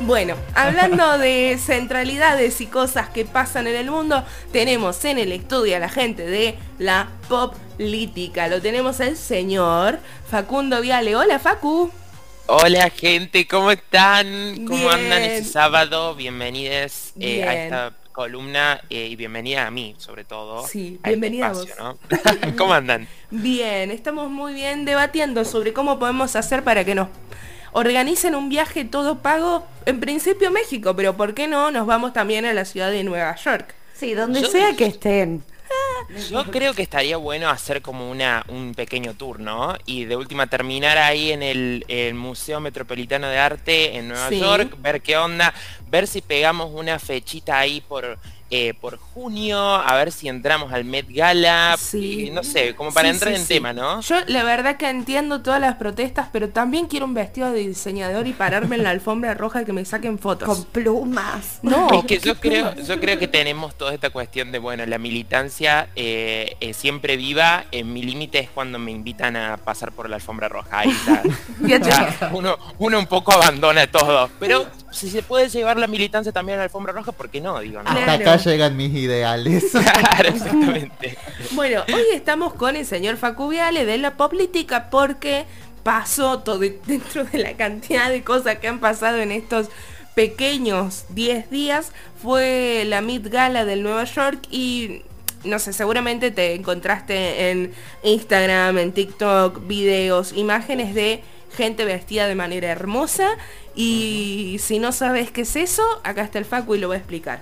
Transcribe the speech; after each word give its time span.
Bueno, 0.00 0.36
hablando 0.54 1.18
de 1.18 1.58
centralidades 1.58 2.60
y 2.60 2.66
cosas 2.66 3.08
que 3.08 3.24
pasan 3.24 3.66
en 3.66 3.76
el 3.76 3.90
mundo, 3.90 4.24
tenemos 4.52 5.04
en 5.04 5.18
el 5.18 5.32
estudio 5.32 5.76
a 5.76 5.78
la 5.78 5.88
gente 5.88 6.26
de 6.26 6.56
la 6.78 7.08
pop 7.28 7.54
política. 7.76 8.48
Lo 8.48 8.60
tenemos 8.60 9.00
el 9.00 9.16
señor 9.16 9.98
Facundo 10.30 10.80
Viale. 10.80 11.16
Hola, 11.16 11.38
Facu. 11.38 11.90
Hola 12.46 12.90
gente, 12.90 13.46
¿cómo 13.48 13.70
están? 13.70 14.66
¿Cómo 14.66 14.88
andan 14.88 15.22
este 15.22 15.50
sábado? 15.50 16.14
Bienvenidos 16.14 17.12
eh, 17.18 17.42
a 17.42 17.64
esta 17.64 17.92
columna 18.12 18.80
eh, 18.88 19.08
y 19.08 19.16
bienvenida 19.16 19.66
a 19.66 19.70
mí, 19.70 19.94
sobre 19.98 20.24
todo. 20.24 20.66
Sí, 20.66 21.00
bienvenida 21.02 21.48
a, 21.48 21.52
este. 21.52 22.54
¿Cómo 22.56 22.72
andan? 22.72 23.08
Bien, 23.30 23.90
estamos 23.90 24.30
muy 24.30 24.54
bien 24.54 24.84
debatiendo 24.84 25.44
sobre 25.44 25.72
cómo 25.72 25.98
podemos 25.98 26.36
hacer 26.36 26.62
para 26.62 26.84
que 26.84 26.94
nos 26.94 27.08
organicen 27.76 28.34
un 28.34 28.48
viaje 28.48 28.86
todo 28.86 29.18
pago, 29.18 29.66
en 29.84 30.00
principio 30.00 30.50
México, 30.50 30.96
pero 30.96 31.14
¿por 31.14 31.34
qué 31.34 31.46
no? 31.46 31.70
Nos 31.70 31.86
vamos 31.86 32.14
también 32.14 32.46
a 32.46 32.54
la 32.54 32.64
ciudad 32.64 32.90
de 32.90 33.04
Nueva 33.04 33.36
York. 33.36 33.74
Sí, 33.94 34.14
donde 34.14 34.46
sea 34.46 34.74
que 34.74 34.86
estén. 34.86 35.44
Yo 36.30 36.44
creo 36.44 36.72
que 36.72 36.82
estaría 36.82 37.18
bueno 37.18 37.50
hacer 37.50 37.82
como 37.82 38.10
una, 38.10 38.44
un 38.48 38.74
pequeño 38.74 39.14
tour, 39.14 39.40
¿no? 39.40 39.76
Y 39.84 40.04
de 40.06 40.16
última 40.16 40.46
terminar 40.46 40.96
ahí 40.96 41.32
en 41.32 41.42
el, 41.42 42.14
Museo 42.14 42.60
Metropolitano 42.60 43.28
de 43.28 43.38
Arte 43.38 43.96
en 43.96 44.08
Nueva 44.08 44.30
York, 44.30 44.76
ver 44.80 45.02
qué 45.02 45.18
onda, 45.18 45.52
ver 45.90 46.06
si 46.06 46.22
pegamos 46.22 46.70
una 46.72 46.98
fechita 46.98 47.58
ahí 47.58 47.82
por 47.82 48.18
eh, 48.50 48.74
por 48.80 48.98
junio, 48.98 49.58
a 49.58 49.94
ver 49.96 50.12
si 50.12 50.28
entramos 50.28 50.72
al 50.72 50.84
Met 50.84 51.06
Gala, 51.08 51.76
sí. 51.78 52.30
no 52.32 52.44
sé, 52.44 52.74
como 52.74 52.92
para 52.92 53.08
entrar 53.08 53.34
en 53.34 53.44
tema, 53.44 53.72
¿no? 53.72 54.00
Yo 54.02 54.16
la 54.26 54.44
verdad 54.44 54.76
que 54.76 54.88
entiendo 54.88 55.42
todas 55.42 55.60
las 55.60 55.76
protestas, 55.76 56.28
pero 56.32 56.48
también 56.50 56.86
quiero 56.86 57.06
un 57.06 57.14
vestido 57.14 57.50
de 57.50 57.66
diseñador 57.66 58.26
y 58.26 58.32
pararme 58.32 58.76
en 58.76 58.84
la 58.84 58.90
alfombra 58.90 59.34
roja 59.34 59.62
y 59.62 59.64
que 59.64 59.72
me 59.72 59.84
saquen 59.84 60.18
fotos. 60.18 60.48
Con 60.48 60.64
plumas. 60.66 61.58
No, 61.62 61.88
es 61.92 62.04
que 62.04 62.18
yo 62.18 62.38
creo, 62.38 62.74
yo 62.76 63.00
creo 63.00 63.18
que 63.18 63.26
tenemos 63.26 63.76
toda 63.76 63.92
esta 63.92 64.10
cuestión 64.10 64.52
de, 64.52 64.58
bueno, 64.58 64.86
la 64.86 64.98
militancia 64.98 65.88
eh, 65.96 66.56
eh, 66.60 66.72
siempre 66.72 67.16
viva, 67.16 67.64
en 67.72 67.92
mi 67.92 68.02
límite 68.02 68.38
es 68.38 68.50
cuando 68.50 68.78
me 68.78 68.92
invitan 68.92 69.36
a 69.36 69.56
pasar 69.56 69.92
por 69.92 70.08
la 70.08 70.16
alfombra 70.16 70.48
roja. 70.48 70.80
Ahí 70.80 70.96
uno, 72.32 72.56
uno 72.78 72.98
un 72.98 73.06
poco 73.06 73.32
abandona 73.32 73.86
todo, 73.90 74.30
pero 74.38 74.66
si 74.96 75.10
se 75.10 75.22
puede 75.22 75.48
llevar 75.48 75.76
la 75.78 75.86
militancia 75.86 76.32
también 76.32 76.56
a 76.56 76.58
la 76.60 76.64
alfombra 76.64 76.92
roja, 76.92 77.12
¿por 77.12 77.28
qué 77.28 77.40
no? 77.40 77.60
Digo, 77.60 77.80
Hasta 77.84 78.12
acá 78.12 78.36
llegan 78.36 78.76
mis 78.76 78.94
ideales. 78.94 79.64
claro, 79.70 80.28
exactamente. 80.28 81.18
Bueno, 81.52 81.82
hoy 81.92 82.04
estamos 82.14 82.54
con 82.54 82.76
el 82.76 82.86
señor 82.86 83.16
Facubiale 83.16 83.84
de 83.84 83.98
la 83.98 84.16
política 84.16 84.88
porque 84.90 85.44
pasó 85.82 86.40
todo 86.40 86.58
dentro 86.58 87.24
de 87.24 87.38
la 87.38 87.56
cantidad 87.56 88.10
de 88.10 88.24
cosas 88.24 88.58
que 88.58 88.68
han 88.68 88.80
pasado 88.80 89.18
en 89.18 89.30
estos 89.30 89.68
pequeños 90.14 91.04
10 91.10 91.50
días 91.50 91.92
fue 92.20 92.84
la 92.86 93.02
Mid 93.02 93.28
Gala 93.30 93.66
del 93.66 93.82
Nueva 93.82 94.04
York 94.04 94.38
y 94.50 95.02
no 95.44 95.58
sé, 95.58 95.72
seguramente 95.72 96.30
te 96.30 96.54
encontraste 96.54 97.50
en 97.50 97.72
Instagram, 98.02 98.78
en 98.78 98.92
TikTok, 98.92 99.66
videos, 99.66 100.32
imágenes 100.32 100.94
de 100.94 101.22
gente 101.56 101.84
vestida 101.84 102.28
de 102.28 102.34
manera 102.34 102.68
hermosa 102.68 103.36
y 103.74 104.58
si 104.60 104.78
no 104.78 104.92
sabes 104.92 105.30
qué 105.30 105.42
es 105.42 105.56
eso, 105.56 105.82
acá 106.04 106.22
está 106.22 106.38
el 106.38 106.44
Facu 106.44 106.74
y 106.74 106.78
lo 106.78 106.88
voy 106.88 106.96
a 106.96 106.98
explicar. 106.98 107.40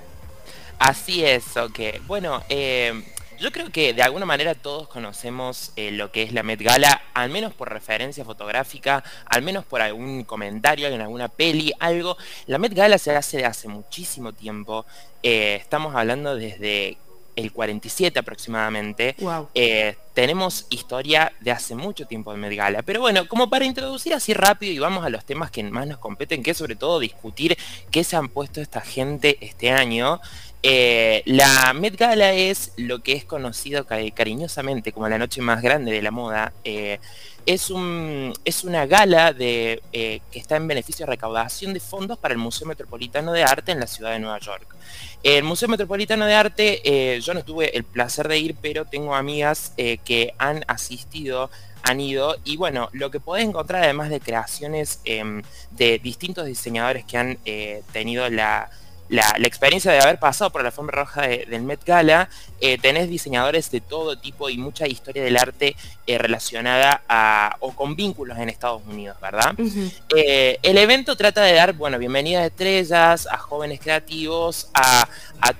Así 0.78 1.24
es, 1.24 1.56
ok. 1.56 1.78
Bueno, 2.06 2.42
eh, 2.48 3.02
yo 3.38 3.50
creo 3.52 3.70
que 3.70 3.92
de 3.92 4.02
alguna 4.02 4.26
manera 4.26 4.54
todos 4.54 4.88
conocemos 4.88 5.72
eh, 5.76 5.90
lo 5.90 6.12
que 6.12 6.22
es 6.22 6.32
la 6.32 6.42
Met 6.42 6.62
Gala, 6.62 7.02
al 7.14 7.30
menos 7.30 7.52
por 7.52 7.70
referencia 7.70 8.24
fotográfica, 8.24 9.02
al 9.26 9.42
menos 9.42 9.64
por 9.64 9.82
algún 9.82 10.24
comentario 10.24 10.88
en 10.88 11.00
alguna 11.00 11.28
peli, 11.28 11.72
algo. 11.80 12.16
La 12.46 12.58
Met 12.58 12.74
Gala 12.74 12.96
se 12.98 13.14
hace 13.14 13.38
de 13.38 13.44
hace 13.44 13.68
muchísimo 13.68 14.32
tiempo. 14.32 14.86
Eh, 15.22 15.56
estamos 15.60 15.94
hablando 15.94 16.36
desde 16.36 16.96
el 17.36 17.52
47 17.52 18.18
aproximadamente. 18.18 19.16
Eh, 19.54 19.96
tenemos 20.14 20.67
historia 20.70 21.33
de 21.40 21.50
hace 21.50 21.74
mucho 21.74 22.06
tiempo 22.06 22.33
de 22.33 22.39
Met 22.39 22.56
Gala. 22.56 22.83
Pero 22.83 23.00
bueno, 23.00 23.27
como 23.28 23.50
para 23.50 23.64
introducir 23.64 24.14
así 24.14 24.33
rápido 24.34 24.72
y 24.72 24.78
vamos 24.78 25.05
a 25.05 25.08
los 25.08 25.24
temas 25.24 25.50
que 25.50 25.62
más 25.64 25.86
nos 25.86 25.98
competen, 25.98 26.42
que 26.42 26.52
es 26.52 26.56
sobre 26.56 26.77
todo 26.77 27.00
discutir 27.00 27.56
qué 27.90 28.05
se 28.05 28.17
han 28.17 28.28
puesto 28.28 28.61
esta 28.61 28.80
gente 28.80 29.39
este 29.40 29.70
año. 29.70 30.20
Eh, 30.67 31.23
la 31.27 31.75
Met 31.75 31.95
Gala 31.98 32.33
es 32.33 32.73
lo 32.79 33.02
que 33.02 33.13
es 33.13 33.27
conocido 33.27 33.85
cariñosamente 33.86 34.92
como 34.92 35.11
la 35.11 35.19
noche 35.19 35.42
más 35.42 35.61
grande 35.61 35.92
de 35.92 36.01
la 36.01 36.11
moda. 36.11 36.55
Eh, 36.64 37.01
es, 37.45 37.69
un, 37.69 38.33
es 38.47 38.64
una 38.64 38.86
gala 38.86 39.35
de, 39.35 39.83
que 39.92 40.39
está 40.39 40.57
en 40.57 40.67
beneficio 40.67 41.05
de 41.05 41.13
recaudación 41.13 41.75
de 41.75 41.80
fondos 41.80 42.19
para 42.19 42.33
el 42.33 42.39
Museo 42.39 42.67
Metropolitano 42.67 43.33
de 43.33 43.45
Arte 43.45 43.73
en 43.73 43.80
la 43.80 43.86
ciudad 43.86 44.13
de 44.13 44.20
Nueva 44.20 44.39
York. 44.39 44.75
El 45.23 45.42
Museo 45.42 45.69
Metropolitano 45.69 46.27
de 46.27 46.35
Arte, 46.35 46.83
eh, 46.85 47.19
yo 47.20 47.33
no 47.33 47.42
tuve 47.42 47.75
el 47.75 47.85
placer 47.85 48.29
de 48.29 48.39
ir, 48.39 48.57
pero 48.61 48.85
tengo 48.85 49.14
amigas 49.14 49.73
eh, 49.79 49.96
que 50.05 50.35
han 50.36 50.64
asistido, 50.69 51.51
han 51.83 52.01
ido, 52.01 52.36
y 52.45 52.58
bueno, 52.58 52.91
lo 52.92 53.11
que 53.11 53.20
podés 53.20 53.45
encontrar 53.46 53.85
además 53.85 54.11
de 54.11 54.20
creaciones 54.20 55.01
em, 55.07 55.42
de 55.70 55.98
distintos 55.98 56.45
diseñadores 56.45 57.07
que 57.07 57.17
han 57.17 57.39
eh, 57.46 57.83
tenido 57.92 58.29
la, 58.29 58.70
la, 59.08 59.34
experiencia 59.38 59.92
de 59.92 60.00
haber 60.00 60.18
pasado 60.18 60.50
por 60.50 60.62
la 60.62 60.68
alfombra 60.68 61.00
roja 61.00 61.22
del 61.22 61.62
Met 61.62 61.84
Gala, 61.84 62.28
eh, 62.60 62.78
tenés 62.78 63.08
diseñadores 63.08 63.70
de 63.70 63.80
todo 63.80 64.18
tipo 64.18 64.48
y 64.48 64.56
mucha 64.56 64.86
historia 64.86 65.22
del 65.22 65.36
arte 65.36 65.76
eh, 66.06 66.18
relacionada 66.18 67.02
a, 67.08 67.56
o 67.60 67.74
con 67.74 67.94
vínculos 67.94 68.38
en 68.38 68.48
Estados 68.48 68.82
Unidos, 68.86 69.18
¿verdad? 69.20 69.54
Eh, 70.16 70.58
el 70.62 70.78
evento 70.78 71.16
trata 71.16 71.42
de 71.42 71.52
dar, 71.52 71.74
bueno, 71.74 71.98
bienvenidas 71.98 72.44
a 72.44 72.46
estrellas, 72.46 73.28
a 73.30 73.36
jóvenes 73.36 73.80
creativos, 73.80 74.70
a, 74.72 75.06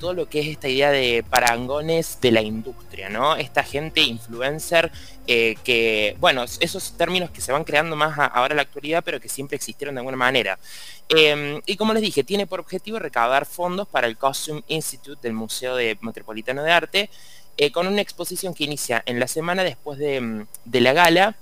todo 0.01 0.15
lo 0.15 0.29
que 0.31 0.41
es 0.41 0.47
esta 0.47 0.67
idea 0.67 0.91
de 0.91 1.23
parangones 1.29 2.19
de 2.23 2.33
la 2.33 2.41
industria, 2.41 3.11
¿no? 3.11 3.37
Esta 3.37 3.63
gente 3.63 4.01
influencer 4.01 4.91
que, 5.27 6.17
bueno, 6.19 6.45
esos 6.45 6.97
términos 6.97 7.31
que 7.31 7.43
se 7.43 7.53
van 7.53 7.65
creando 7.65 7.95
más 7.95 8.19
ahora 8.33 8.55
en 8.55 8.57
la 8.57 8.63
actualidad, 8.63 9.03
pero 9.05 9.21
que 9.21 9.29
siempre 9.29 9.57
existieron 9.57 9.95
de 9.95 10.01
alguna 10.01 10.17
manera. 10.17 10.59
Em, 11.09 11.61
y 11.67 11.77
como 11.77 11.93
les 11.93 12.03
dije, 12.03 12.25
tiene 12.25 12.47
por 12.47 12.61
objetivo 12.61 12.99
recaudar 12.99 13.47
fondos 13.47 13.87
para 13.87 14.07
el 14.07 14.17
Costume 14.17 14.63
Institute 14.69 15.21
del 15.23 15.35
Museo 15.35 15.77
de 15.77 15.99
Metropolitano 16.01 16.63
de 16.63 16.73
Arte, 16.73 17.11
eh, 17.57 17.71
con 17.71 17.87
una 17.87 18.01
exposición 18.01 18.55
que 18.55 18.65
inicia 18.65 19.03
en 19.07 19.21
la 19.21 19.29
semana 19.29 19.63
después 19.63 19.99
de, 19.99 20.21
mm, 20.21 20.47
la 20.73 20.93
gala 20.93 21.37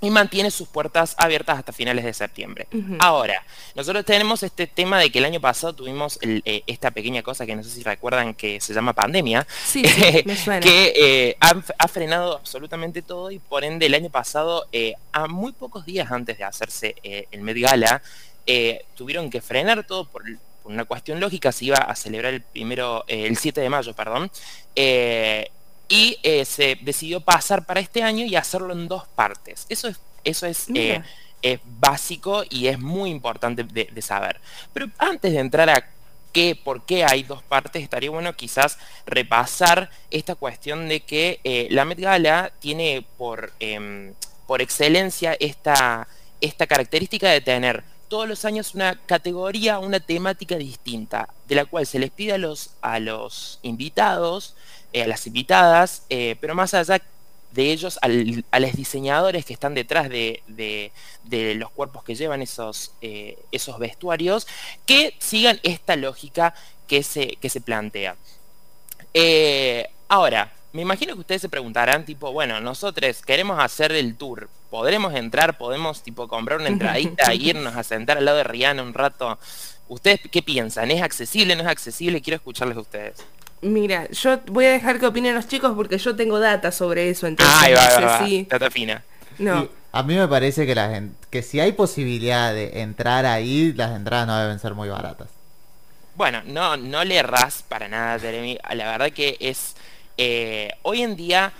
y 0.00 0.10
mantiene 0.10 0.52
sus 0.52 0.68
puertas 0.68 1.16
abiertas 1.18 1.58
hasta 1.58 1.72
finales 1.72 2.04
de 2.04 2.14
septiembre. 2.14 2.68
Ahora, 3.00 3.44
nosotros 3.74 4.04
tenemos 4.04 4.44
este 4.44 4.68
tema 4.68 5.00
de 5.00 5.10
que 5.10 5.18
el 5.18 5.24
año 5.24 5.40
pasado 5.40 5.72
tuvimos 5.72 6.20
eh, 6.22 6.62
esta 6.68 6.92
pequeña 6.92 7.24
cosa 7.24 7.44
que 7.44 7.56
no 7.56 7.64
sé 7.64 7.70
si 7.70 7.82
recuerdan 7.82 8.34
que 8.34 8.60
se 8.60 8.72
llama 8.72 8.92
pandemia, 8.92 9.44
que 9.72 10.92
eh, 10.96 11.36
ha, 11.40 11.88
frenado 11.88 12.36
absolutamente 12.36 13.02
todo 13.02 13.32
y 13.32 13.40
por 13.40 13.64
ende 13.64 13.86
el 13.86 13.94
año 13.94 14.08
pasado, 14.08 14.68
a 15.10 15.26
muy 15.26 15.50
pocos 15.50 15.84
días 15.84 16.12
antes 16.12 16.38
de 16.38 16.44
hacerse 16.44 16.94
el 17.02 17.40
Met 17.40 17.58
Gala, 17.58 18.00
eh, 18.50 18.86
tuvieron 18.94 19.28
que 19.28 19.42
frenar 19.42 19.86
todo 19.86 20.06
por, 20.06 20.22
una 20.64 20.86
cuestión 20.86 21.20
lógica, 21.20 21.52
se 21.52 21.66
iba 21.66 21.76
a 21.76 21.94
celebrar 21.94 22.32
el 22.32 22.40
primero, 22.40 23.04
eh, 23.06 23.26
el 23.26 23.36
7 23.36 23.60
de 23.60 23.68
mayo, 23.68 23.92
perdón, 23.92 24.30
eh, 24.74 25.50
y 25.86 26.18
se 26.46 26.78
decidió 26.80 27.20
pasar 27.20 27.66
para 27.66 27.80
este 27.80 28.02
año 28.02 28.24
y 28.24 28.36
hacerlo 28.36 28.72
en 28.72 28.88
dos 28.88 29.06
partes. 29.08 29.66
Eso 29.68 29.88
es, 29.88 30.00
eso 30.24 30.46
es, 30.46 30.66
es 31.42 31.60
básico 31.64 32.42
y 32.48 32.68
es 32.68 32.78
muy 32.78 33.10
importante 33.10 33.64
de, 33.64 34.02
saber. 34.02 34.40
Pero 34.72 34.86
antes 34.96 35.32
de 35.32 35.40
entrar 35.40 35.68
a 35.68 35.86
qué, 36.32 36.58
por 36.62 36.86
qué 36.86 37.04
hay 37.04 37.24
dos 37.24 37.42
partes, 37.42 37.82
estaría 37.82 38.10
bueno 38.10 38.34
quizás 38.34 38.78
repasar 39.06 39.90
esta 40.10 40.34
cuestión 40.36 40.88
de 40.88 41.00
que 41.00 41.68
la 41.70 41.84
Met 41.84 42.00
Gala 42.00 42.52
tiene 42.60 43.04
por, 43.18 43.52
em, 43.60 44.14
por 44.46 44.62
excelencia 44.62 45.36
esta, 45.38 46.08
esta 46.40 46.66
característica 46.66 47.30
de 47.30 47.40
tener 47.40 47.84
todos 48.08 48.28
los 48.28 48.44
años 48.44 48.74
una 48.74 48.96
categoría, 49.06 49.78
una 49.78 50.00
temática 50.00 50.56
distinta, 50.56 51.28
de 51.46 51.54
la 51.54 51.64
cual 51.64 51.86
se 51.86 51.98
les 51.98 52.10
pide 52.10 52.32
a 52.32 52.38
los, 53.00 53.58
invitados, 53.62 54.54
eh, 54.92 55.02
a 55.02 55.06
las 55.06 55.26
invitadas, 55.26 56.02
eh, 56.10 56.36
pero 56.40 56.54
más 56.54 56.74
allá 56.74 57.00
de 57.52 57.72
ellos, 57.72 57.98
a 58.02 58.58
los 58.60 58.72
diseñadores 58.72 59.44
que 59.44 59.52
están 59.52 59.74
detrás 59.74 60.08
de, 60.08 60.42
los 61.56 61.70
cuerpos 61.70 62.04
que 62.04 62.14
llevan 62.14 62.42
esos, 62.42 62.92
eh, 63.00 63.38
esos 63.52 63.78
vestuarios, 63.78 64.46
que 64.86 65.14
sigan 65.18 65.60
esta 65.62 65.96
lógica 65.96 66.54
que 66.86 67.02
se, 67.02 67.36
que 67.36 67.50
se 67.50 67.60
plantea. 67.60 68.16
ahora, 70.08 70.52
me 70.72 70.82
imagino 70.82 71.14
que 71.14 71.20
ustedes 71.20 71.42
se 71.42 71.48
preguntarán, 71.48 72.04
tipo, 72.04 72.32
bueno, 72.32 72.60
nosotros 72.60 73.22
queremos 73.22 73.58
hacer 73.58 73.92
el 73.92 74.16
tour, 74.16 74.48
¿podremos 74.70 75.14
entrar? 75.14 75.58
¿Podemos, 75.58 76.02
tipo, 76.02 76.28
comprar 76.28 76.58
una 76.60 76.68
entradita 76.68 77.32
e 77.32 77.36
irnos 77.36 77.76
a 77.76 77.82
sentar 77.82 78.18
al 78.18 78.24
lado 78.24 78.38
de 78.38 78.44
Rihanna 78.44 78.82
un 78.82 78.94
rato? 78.94 79.38
¿Ustedes 79.88 80.20
qué 80.30 80.42
piensan? 80.42 80.90
¿Es 80.90 81.02
accesible? 81.02 81.56
¿No 81.56 81.62
es 81.62 81.68
accesible? 81.68 82.20
Quiero 82.20 82.36
escucharles 82.36 82.76
a 82.76 82.80
ustedes. 82.80 83.24
Mira, 83.60 84.08
yo 84.10 84.38
voy 84.46 84.66
a 84.66 84.70
dejar 84.70 85.00
que 85.00 85.06
opinen 85.06 85.34
los 85.34 85.48
chicos 85.48 85.72
porque 85.74 85.98
yo 85.98 86.14
tengo 86.14 86.38
data 86.38 86.70
sobre 86.70 87.10
eso, 87.10 87.26
entonces 87.26 87.54
ah, 87.58 87.66
va, 87.70 88.06
va, 88.06 88.28
data 88.48 88.70
fina. 88.70 89.02
No. 89.38 89.68
A 89.90 90.02
mí 90.02 90.14
me 90.14 90.28
parece 90.28 90.66
que, 90.66 90.74
la 90.74 90.90
gen- 90.90 91.16
que 91.30 91.42
si 91.42 91.58
hay 91.58 91.72
posibilidad 91.72 92.52
de 92.52 92.82
entrar 92.82 93.24
ahí, 93.26 93.72
las 93.72 93.96
entradas 93.96 94.26
no 94.26 94.38
deben 94.38 94.58
ser 94.60 94.74
muy 94.74 94.88
baratas. 94.88 95.28
Bueno, 96.14 96.42
no, 96.44 96.76
no 96.76 97.02
le 97.04 97.16
errás 97.16 97.64
para 97.68 97.88
nada, 97.88 98.18
Jeremy. 98.18 98.58
La 98.74 98.90
verdad 98.92 99.10
que 99.12 99.36
es. 99.40 99.74
eh, 100.16 100.70
hoy 100.82 101.02
en 101.02 101.16
día 101.16 101.52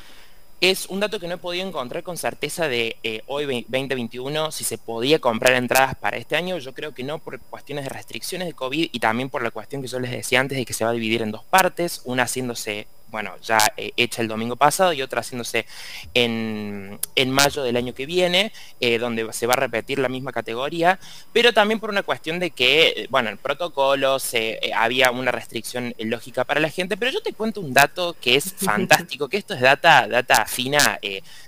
es 0.60 0.86
un 0.86 0.98
dato 1.00 1.20
que 1.20 1.28
no 1.28 1.34
he 1.34 1.38
podido 1.38 1.66
encontrar 1.66 2.02
con 2.02 2.16
certeza 2.16 2.66
de 2.68 2.96
eh, 3.04 3.22
hoy 3.26 3.46
ve- 3.46 3.64
2021 3.68 4.50
si 4.50 4.64
se 4.64 4.76
podía 4.76 5.20
comprar 5.20 5.54
entradas 5.54 5.94
para 5.94 6.16
este 6.16 6.34
año. 6.36 6.58
Yo 6.58 6.74
creo 6.74 6.92
que 6.94 7.04
no 7.04 7.18
por 7.20 7.38
cuestiones 7.40 7.84
de 7.84 7.90
restricciones 7.90 8.48
de 8.48 8.54
COVID 8.54 8.88
y 8.90 8.98
también 8.98 9.30
por 9.30 9.42
la 9.42 9.52
cuestión 9.52 9.82
que 9.82 9.88
yo 9.88 10.00
les 10.00 10.10
decía 10.10 10.40
antes 10.40 10.58
de 10.58 10.64
que 10.64 10.72
se 10.72 10.84
va 10.84 10.90
a 10.90 10.94
dividir 10.94 11.22
en 11.22 11.30
dos 11.30 11.44
partes, 11.44 12.02
una 12.04 12.24
haciéndose, 12.24 12.88
bueno, 13.10 13.34
ya 13.42 13.58
eh, 13.76 13.92
hecha 13.96 14.22
el 14.22 14.28
domingo 14.28 14.56
pasado 14.56 14.92
y 14.92 15.02
otra 15.02 15.20
haciéndose 15.20 15.66
en, 16.14 16.98
en 17.14 17.30
mayo 17.30 17.62
del 17.62 17.76
año 17.76 17.94
que 17.94 18.06
viene, 18.06 18.52
eh, 18.80 18.98
donde 18.98 19.32
se 19.32 19.46
va 19.46 19.54
a 19.54 19.56
repetir 19.56 19.98
la 19.98 20.08
misma 20.08 20.32
categoría, 20.32 20.98
pero 21.32 21.52
también 21.52 21.80
por 21.80 21.90
una 21.90 22.02
cuestión 22.02 22.38
de 22.38 22.50
que, 22.50 22.88
eh, 22.88 23.06
bueno, 23.10 23.30
el 23.30 23.38
protocolo, 23.38 24.18
se, 24.18 24.58
eh, 24.62 24.72
había 24.74 25.10
una 25.10 25.30
restricción 25.30 25.94
lógica 25.98 26.44
para 26.44 26.60
la 26.60 26.70
gente, 26.70 26.96
pero 26.96 27.10
yo 27.10 27.22
te 27.22 27.32
cuento 27.32 27.60
un 27.60 27.72
dato 27.72 28.16
que 28.20 28.36
es 28.36 28.54
fantástico, 28.58 29.28
que 29.28 29.36
esto 29.36 29.54
es 29.54 29.60
data, 29.60 30.06
data 30.08 30.46
fina, 30.46 30.98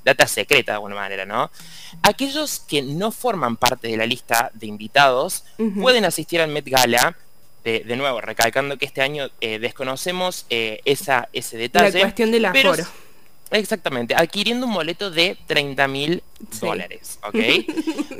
data 0.04 0.26
secreta 0.26 0.72
de 0.72 0.76
alguna 0.76 0.96
manera, 0.96 1.24
¿no? 1.24 1.50
Aquellos 2.02 2.60
que 2.60 2.82
no 2.82 3.10
forman 3.12 3.56
parte 3.56 3.88
de 3.88 3.96
la 3.96 4.06
lista 4.06 4.50
de 4.54 4.66
invitados 4.66 5.44
pueden 5.80 6.04
asistir 6.04 6.40
al 6.40 6.50
Met 6.50 6.68
Gala. 6.68 7.16
De, 7.64 7.80
de 7.80 7.96
nuevo, 7.96 8.20
recalcando 8.20 8.78
que 8.78 8.86
este 8.86 9.02
año 9.02 9.28
eh, 9.40 9.58
desconocemos 9.58 10.46
eh, 10.50 10.80
esa, 10.86 11.28
ese 11.32 11.56
La 11.56 11.62
detalle. 11.62 12.00
cuestión 12.00 12.30
del 12.32 12.46
pero- 12.52 12.72
aforo. 12.72 12.88
Exactamente, 13.52 14.14
adquiriendo 14.14 14.64
un 14.64 14.72
boleto 14.74 15.10
de 15.10 15.36
30 15.48 15.88
mil 15.88 16.22
Sí. 16.52 16.60
dólares, 16.60 17.18
¿ok? 17.24 17.34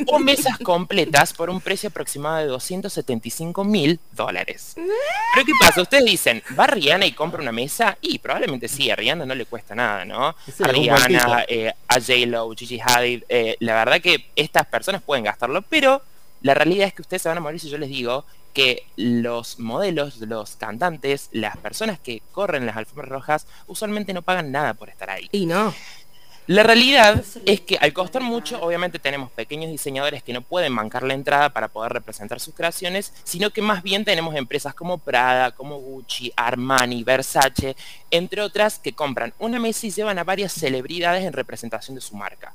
o 0.08 0.18
mesas 0.18 0.58
completas 0.58 1.32
por 1.32 1.48
un 1.50 1.60
precio 1.60 1.88
aproximado 1.88 2.38
de 2.38 2.46
275 2.46 3.62
mil 3.62 4.00
dólares. 4.10 4.72
Pero 4.74 5.46
¿qué 5.46 5.52
pasa? 5.60 5.82
Ustedes 5.82 6.04
dicen, 6.04 6.42
¿va 6.58 6.66
Rihanna 6.66 7.06
y 7.06 7.12
compra 7.12 7.40
una 7.40 7.52
mesa? 7.52 7.96
Y 8.00 8.18
probablemente 8.18 8.66
sí, 8.66 8.90
a 8.90 8.96
Rihanna 8.96 9.24
no 9.24 9.36
le 9.36 9.46
cuesta 9.46 9.74
nada, 9.76 10.04
¿no? 10.04 10.34
Sí, 10.46 10.64
a 10.64 10.66
Rihanna, 10.66 11.44
eh, 11.46 11.72
a 11.86 11.94
J-Lo, 11.94 12.50
Gigi 12.56 12.80
Hadid, 12.84 13.22
eh, 13.28 13.56
la 13.60 13.74
verdad 13.76 14.00
que 14.00 14.26
estas 14.34 14.66
personas 14.66 15.00
pueden 15.00 15.22
gastarlo, 15.24 15.62
pero 15.62 16.02
la 16.42 16.54
realidad 16.54 16.88
es 16.88 16.94
que 16.94 17.02
ustedes 17.02 17.22
se 17.22 17.28
van 17.28 17.38
a 17.38 17.40
morir 17.40 17.60
si 17.60 17.70
yo 17.70 17.78
les 17.78 17.88
digo 17.88 18.24
que 18.52 18.86
los 18.96 19.58
modelos, 19.58 20.18
los 20.18 20.56
cantantes, 20.56 21.28
las 21.32 21.56
personas 21.56 21.98
que 21.98 22.22
corren 22.32 22.66
las 22.66 22.76
alfombras 22.76 23.08
rojas, 23.08 23.46
usualmente 23.66 24.12
no 24.12 24.22
pagan 24.22 24.52
nada 24.52 24.74
por 24.74 24.88
estar 24.88 25.10
ahí. 25.10 25.28
Y 25.32 25.46
no. 25.46 25.74
La 26.46 26.62
realidad 26.62 27.22
es 27.46 27.60
que 27.60 27.76
al 27.76 27.92
costar 27.92 28.22
mucho, 28.22 28.60
obviamente 28.60 28.98
tenemos 28.98 29.30
pequeños 29.30 29.70
diseñadores 29.70 30.22
que 30.22 30.32
no 30.32 30.42
pueden 30.42 30.74
bancar 30.74 31.02
la 31.04 31.14
entrada 31.14 31.50
para 31.52 31.68
poder 31.68 31.92
representar 31.92 32.40
sus 32.40 32.54
creaciones, 32.54 33.12
sino 33.24 33.50
que 33.50 33.62
más 33.62 33.82
bien 33.82 34.04
tenemos 34.04 34.34
empresas 34.34 34.74
como 34.74 34.98
Prada, 34.98 35.52
como 35.52 35.78
Gucci, 35.78 36.32
Armani, 36.36 37.04
Versace, 37.04 37.76
entre 38.10 38.42
otras, 38.42 38.78
que 38.78 38.92
compran 38.92 39.32
una 39.38 39.60
mesa 39.60 39.86
y 39.86 39.90
llevan 39.90 40.18
a 40.18 40.24
varias 40.24 40.52
celebridades 40.52 41.24
en 41.24 41.32
representación 41.32 41.94
de 41.94 42.00
su 42.00 42.16
marca. 42.16 42.52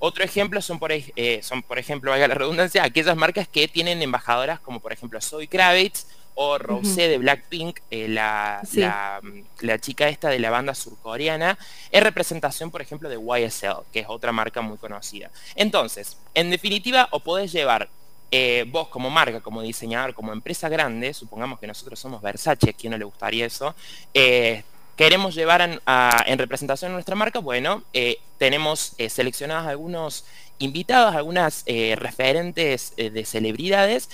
Otro 0.00 0.24
ejemplo 0.24 0.60
son 0.60 0.78
por, 0.78 0.90
eh, 0.92 1.40
son, 1.42 1.62
por 1.62 1.78
ejemplo, 1.78 2.10
valga 2.10 2.28
la 2.28 2.34
redundancia, 2.34 2.82
aquellas 2.82 3.16
marcas 3.16 3.46
que 3.46 3.68
tienen 3.68 4.02
embajadoras 4.02 4.60
como 4.60 4.80
por 4.80 4.92
ejemplo 4.92 5.20
Zoe 5.20 5.48
Kravitz 5.48 6.06
o 6.38 6.58
Rosé 6.58 7.08
de 7.08 7.18
Blackpink, 7.18 7.80
eh, 7.90 8.08
la, 8.08 8.60
Sí. 8.64 8.80
la, 8.80 9.20
la 9.60 9.78
chica 9.78 10.08
esta 10.08 10.28
de 10.28 10.38
la 10.38 10.50
banda 10.50 10.74
surcoreana, 10.74 11.58
es 11.90 12.02
representación, 12.02 12.70
por 12.70 12.82
ejemplo, 12.82 13.08
de 13.08 13.16
YSL, 13.16 13.84
que 13.92 14.00
es 14.00 14.06
otra 14.08 14.32
marca 14.32 14.60
muy 14.60 14.76
conocida. 14.76 15.30
Entonces, 15.54 16.18
en 16.34 16.50
definitiva, 16.50 17.08
o 17.10 17.20
podés 17.20 17.52
llevar 17.52 17.88
eh, 18.30 18.64
vos 18.68 18.88
como 18.88 19.08
marca, 19.08 19.40
como 19.40 19.62
diseñador, 19.62 20.12
como 20.12 20.32
empresa 20.32 20.68
grande, 20.68 21.14
supongamos 21.14 21.58
que 21.58 21.66
nosotros 21.66 21.98
somos 21.98 22.20
Versace, 22.20 22.70
¿a 22.70 22.72
quién 22.72 22.90
no 22.90 22.98
le 22.98 23.04
gustaría 23.04 23.46
eso? 23.46 23.74
Eh, 24.12 24.62
queremos 24.96 25.34
llevar 25.34 25.60
en, 25.62 25.80
a- 25.86 26.24
en 26.26 26.38
representación 26.38 26.90
a 26.90 26.94
nuestra 26.94 27.14
marca, 27.16 27.38
bueno, 27.38 27.82
eh, 27.92 28.18
tenemos 28.38 28.92
eh, 28.98 29.08
seleccionados 29.10 29.66
algunos 29.68 30.24
invitados, 30.58 31.14
algunas 31.14 31.62
eh, 31.66 31.94
referentes 31.96 32.94
de 32.96 33.24
celebridades, 33.24 34.08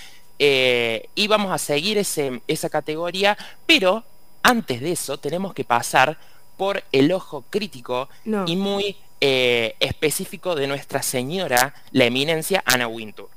eh, 0.45 1.09
y 1.15 1.29
vamos 1.29 1.53
a 1.53 1.59
seguir 1.59 1.99
ese- 1.99 2.43
esa 2.49 2.69
categoría, 2.69 3.39
pero 3.65 4.03
antes 4.43 4.81
de 4.81 4.91
eso 4.91 5.17
tenemos 5.19 5.55
que 5.55 5.63
pasar 5.63 6.19
por 6.57 6.83
el 6.91 7.13
ojo 7.13 7.45
crítico 7.49 8.09
No. 8.25 8.45
y 8.49 8.57
muy 8.57 8.97
eh, 9.21 9.77
específico 9.79 10.57
de 10.57 10.67
nuestra 10.67 11.01
señora, 11.01 11.75
la 11.93 12.07
eminencia 12.07 12.61
Anna 12.67 12.89
Wintour. 12.89 13.29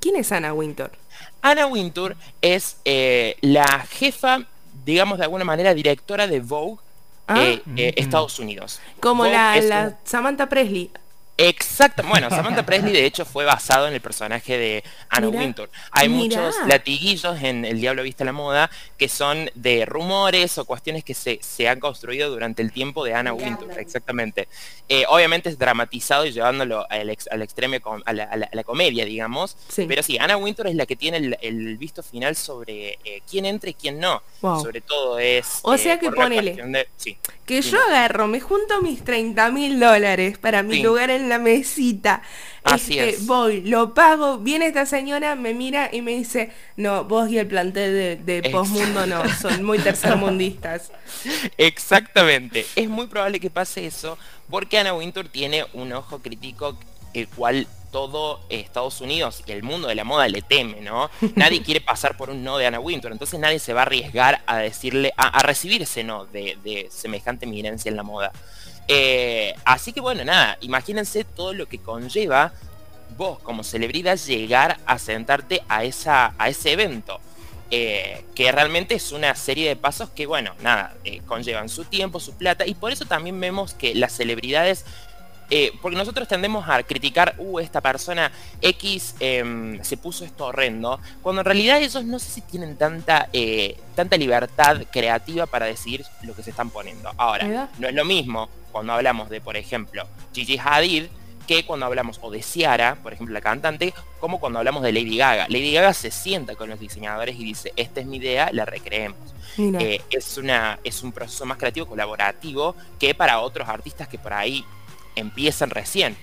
¿Quién 0.00 0.16
es 0.16 0.32
Anna 0.32 0.52
Wintour? 0.52 0.90
Anna 1.40 1.66
Wintour 1.68 2.16
es 2.42 2.78
eh, 2.84 3.36
la 3.40 3.86
jefa, 3.88 4.44
digamos 4.84 5.18
de 5.18 5.24
alguna 5.24 5.44
manera, 5.44 5.72
directora 5.72 6.26
de 6.26 6.40
Vogue 6.40 6.78
Ah. 7.28 7.38
eh, 7.44 7.62
eh, 7.76 7.90
Ujú. 7.92 8.00
Estados 8.02 8.38
Unidos. 8.40 8.80
Como 8.98 9.22
Vogue 9.22 9.36
la, 9.36 9.56
es 9.56 9.64
la 9.66 9.82
un- 9.88 9.96
Samantha 10.02 10.48
Presley. 10.48 10.90
Exacto, 11.42 12.02
bueno, 12.06 12.28
Samantha 12.30 12.66
Presley 12.66 12.92
de 12.92 13.06
hecho 13.06 13.24
fue 13.24 13.46
basado 13.46 13.88
en 13.88 13.94
el 13.94 14.00
personaje 14.02 14.58
de 14.58 14.84
Anna 15.08 15.28
Mira, 15.28 15.40
Wintour. 15.40 15.70
Hay 15.90 16.10
muchos 16.10 16.54
latiguillos 16.66 17.42
en 17.42 17.64
El 17.64 17.80
Diablo 17.80 18.02
Viste 18.02 18.24
a 18.24 18.26
la 18.26 18.32
Moda 18.32 18.70
que 18.98 19.08
son 19.08 19.50
de 19.54 19.86
rumores 19.86 20.58
o 20.58 20.66
cuestiones 20.66 21.02
que 21.02 21.14
se, 21.14 21.38
se 21.42 21.66
han 21.66 21.80
construido 21.80 22.28
durante 22.28 22.60
el 22.60 22.72
tiempo 22.72 23.04
de 23.06 23.14
Anna 23.14 23.32
Wintour, 23.32 23.70
exactamente. 23.78 24.48
Eh, 24.90 25.04
obviamente 25.08 25.48
es 25.48 25.58
dramatizado 25.58 26.26
y 26.26 26.32
llevándolo 26.32 26.84
al, 26.90 27.08
ex- 27.08 27.28
al 27.30 27.40
extremo, 27.40 27.76
a 28.04 28.12
la, 28.12 28.24
a 28.24 28.36
la- 28.36 28.46
a 28.52 28.54
la 28.56 28.64
comedia, 28.64 29.06
digamos. 29.06 29.56
Sí. 29.68 29.86
Pero 29.88 30.02
sí, 30.02 30.18
Anna 30.18 30.36
Wintour 30.36 30.66
es 30.66 30.74
la 30.74 30.84
que 30.84 30.96
tiene 30.96 31.16
el, 31.16 31.38
el 31.40 31.78
visto 31.78 32.02
final 32.02 32.36
sobre 32.36 32.98
eh, 33.04 33.22
quién 33.30 33.46
entra 33.46 33.70
y 33.70 33.74
quién 33.74 33.98
no. 33.98 34.22
Wow. 34.42 34.60
Sobre 34.60 34.82
todo 34.82 35.18
es... 35.18 35.60
O 35.62 35.72
eh, 35.74 35.78
sea 35.78 35.98
que 35.98 36.06
por 36.06 36.16
una 36.18 36.24
ponele. 36.26 36.42
cuestión 36.50 36.72
de- 36.72 36.88
sí. 36.98 37.16
Que 37.46 37.62
yo 37.62 37.78
agarro, 37.88 38.26
me 38.28 38.40
junto 38.40 38.82
mis 38.82 39.02
30 39.02 39.50
mil 39.50 39.80
dólares 39.80 40.36
para 40.38 40.62
mi 40.62 40.82
lugar 40.82 41.08
en 41.10 41.29
la 41.30 41.38
mesita. 41.38 42.22
Así 42.64 42.98
Este, 42.98 43.10
es. 43.10 43.26
Voy, 43.26 43.62
lo 43.62 43.94
pago, 43.94 44.38
viene 44.38 44.66
esta 44.66 44.86
señora, 44.86 45.36
me 45.36 45.54
mira 45.54 45.88
y 45.92 46.02
me 46.02 46.12
dice, 46.12 46.52
no, 46.76 47.04
vos 47.04 47.30
y 47.30 47.38
el 47.38 47.48
plantel 47.48 47.92
de, 47.92 48.16
de 48.16 48.44
Postmundo 48.44 49.06
no, 49.06 49.30
son 49.30 49.64
muy 49.64 49.78
tercermundistas. 49.82 50.92
Exactamente. 51.58 52.72
Es 52.76 52.88
muy 52.88 53.06
probable 53.06 53.40
que 53.40 53.50
pase 53.50 53.86
eso 53.86 54.18
porque 54.48 54.78
Anna 54.78 54.94
Wintour 54.94 55.28
tiene 55.28 55.64
un 55.72 55.92
ojo 55.92 56.20
crítico 56.20 56.78
el 57.12 57.28
cual 57.28 57.68
todo 57.90 58.46
Estados 58.48 59.00
Unidos 59.00 59.42
y 59.46 59.52
el 59.52 59.62
mundo 59.64 59.88
de 59.88 59.96
la 59.96 60.04
moda 60.04 60.28
le 60.28 60.42
teme, 60.42 60.80
¿no? 60.80 61.10
Nadie 61.34 61.62
quiere 61.62 61.80
pasar 61.80 62.16
por 62.16 62.30
un 62.30 62.44
no 62.44 62.56
de 62.58 62.66
Anna 62.66 62.78
Wintour, 62.80 63.10
entonces 63.12 63.40
nadie 63.40 63.58
se 63.58 63.72
va 63.74 63.80
a 63.80 63.84
arriesgar 63.84 64.42
a 64.46 64.58
decirle, 64.58 65.12
a, 65.16 65.28
a 65.28 65.42
recibir 65.42 65.82
ese 65.82 66.04
no 66.04 66.26
de, 66.26 66.56
de 66.62 66.88
semejante 66.90 67.46
eminencia 67.46 67.88
en 67.88 67.96
la 67.96 68.04
moda. 68.04 68.32
Eh, 68.92 69.54
así 69.64 69.92
que 69.92 70.00
bueno, 70.00 70.24
nada, 70.24 70.58
imagínense 70.62 71.22
todo 71.22 71.54
lo 71.54 71.66
que 71.66 71.78
conlleva 71.78 72.52
vos 73.16 73.38
como 73.38 73.62
celebridad 73.62 74.18
llegar 74.18 74.80
a 74.84 74.98
sentarte 74.98 75.62
a, 75.68 75.84
esa, 75.84 76.34
a 76.36 76.48
ese 76.48 76.72
evento. 76.72 77.20
Eh, 77.70 78.24
que 78.34 78.50
realmente 78.50 78.96
es 78.96 79.12
una 79.12 79.32
serie 79.36 79.68
de 79.68 79.76
pasos 79.76 80.10
que, 80.10 80.26
bueno, 80.26 80.56
nada, 80.60 80.96
eh, 81.04 81.20
conllevan 81.24 81.68
su 81.68 81.84
tiempo, 81.84 82.18
su 82.18 82.34
plata, 82.34 82.66
y 82.66 82.74
por 82.74 82.90
eso 82.90 83.04
también 83.04 83.38
vemos 83.38 83.74
que 83.74 83.94
las 83.94 84.12
celebridades, 84.12 84.84
eh, 85.50 85.72
porque 85.82 85.96
nosotros 85.96 86.28
tendemos 86.28 86.68
a 86.68 86.82
criticar, 86.84 87.34
uh, 87.38 87.58
esta 87.58 87.80
persona 87.80 88.30
X 88.62 89.16
em, 89.18 89.82
se 89.82 89.96
puso 89.96 90.24
esto 90.24 90.46
horrendo, 90.46 91.00
cuando 91.22 91.40
en 91.40 91.44
realidad 91.44 91.78
ellos 91.78 92.04
no 92.04 92.18
sé 92.18 92.30
si 92.30 92.40
tienen 92.42 92.76
tanta, 92.76 93.28
eh, 93.32 93.76
tanta 93.96 94.16
libertad 94.16 94.82
creativa 94.92 95.46
para 95.46 95.66
decidir 95.66 96.04
lo 96.22 96.34
que 96.34 96.42
se 96.42 96.50
están 96.50 96.70
poniendo. 96.70 97.12
Ahora, 97.16 97.68
no 97.78 97.88
es 97.88 97.94
lo 97.94 98.04
mismo 98.04 98.48
cuando 98.70 98.92
hablamos 98.92 99.28
de, 99.28 99.40
por 99.40 99.56
ejemplo, 99.56 100.06
Gigi 100.32 100.58
Hadid, 100.58 101.06
que 101.50 101.64
cuando 101.64 101.86
hablamos 101.86 102.20
o 102.22 102.30
de 102.30 102.42
Ciara, 102.42 102.96
por 103.02 103.12
ejemplo 103.12 103.34
la 103.34 103.40
cantante, 103.40 103.92
como 104.20 104.38
cuando 104.38 104.60
hablamos 104.60 104.84
de 104.84 104.92
Lady 104.92 105.16
Gaga. 105.16 105.46
Lady 105.48 105.72
Gaga 105.72 105.92
se 105.94 106.12
sienta 106.12 106.54
con 106.54 106.70
los 106.70 106.78
diseñadores 106.78 107.34
y 107.34 107.44
dice, 107.44 107.72
esta 107.74 107.98
es 107.98 108.06
mi 108.06 108.18
idea, 108.18 108.50
la 108.52 108.64
recreemos. 108.64 109.18
Eh, 109.58 110.00
es, 110.10 110.38
una, 110.38 110.78
es 110.84 111.02
un 111.02 111.10
proceso 111.10 111.44
más 111.44 111.58
creativo, 111.58 111.86
colaborativo, 111.86 112.76
que 113.00 113.16
para 113.16 113.40
otros 113.40 113.68
artistas 113.68 114.06
que 114.06 114.16
por 114.16 114.32
ahí 114.32 114.64
empiezan 115.20 115.70
recién. 115.70 116.16